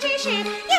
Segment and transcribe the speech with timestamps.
[0.00, 0.77] 真是。